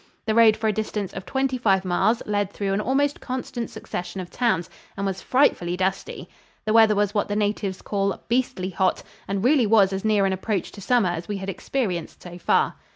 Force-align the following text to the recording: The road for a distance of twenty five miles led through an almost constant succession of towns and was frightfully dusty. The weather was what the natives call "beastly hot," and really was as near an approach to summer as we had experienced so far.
The 0.25 0.33
road 0.33 0.57
for 0.57 0.67
a 0.67 0.73
distance 0.73 1.13
of 1.13 1.27
twenty 1.27 1.59
five 1.59 1.85
miles 1.85 2.23
led 2.25 2.51
through 2.51 2.73
an 2.73 2.81
almost 2.81 3.21
constant 3.21 3.69
succession 3.69 4.19
of 4.19 4.31
towns 4.31 4.67
and 4.97 5.05
was 5.05 5.21
frightfully 5.21 5.77
dusty. 5.77 6.27
The 6.65 6.73
weather 6.73 6.95
was 6.95 7.13
what 7.13 7.27
the 7.27 7.35
natives 7.35 7.83
call 7.83 8.19
"beastly 8.27 8.71
hot," 8.71 9.03
and 9.27 9.43
really 9.43 9.67
was 9.67 9.93
as 9.93 10.03
near 10.03 10.25
an 10.25 10.33
approach 10.33 10.71
to 10.71 10.81
summer 10.81 11.09
as 11.09 11.27
we 11.27 11.37
had 11.37 11.49
experienced 11.49 12.23
so 12.23 12.39
far. 12.39 12.77